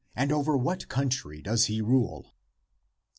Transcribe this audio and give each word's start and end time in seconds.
and 0.15 0.31
over 0.31 0.57
what 0.57 0.87
country 0.87 1.43
does 1.43 1.65
he 1.67 1.79
rule? 1.79 2.33